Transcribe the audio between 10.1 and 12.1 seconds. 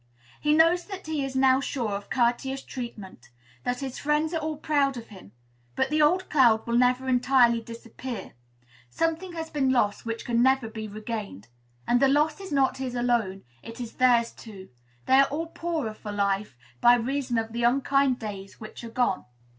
can never be regained. And the